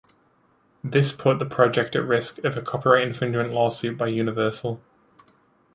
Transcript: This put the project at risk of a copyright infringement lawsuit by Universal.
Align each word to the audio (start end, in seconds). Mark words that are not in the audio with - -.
This 0.83 1.11
put 1.11 1.37
the 1.37 1.45
project 1.45 1.95
at 1.95 2.03
risk 2.07 2.39
of 2.43 2.57
a 2.57 2.61
copyright 2.63 3.05
infringement 3.07 3.53
lawsuit 3.53 3.99
by 3.99 4.07
Universal. 4.07 4.81